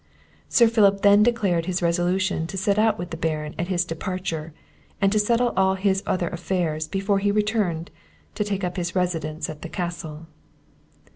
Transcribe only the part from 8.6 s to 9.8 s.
up his residence at the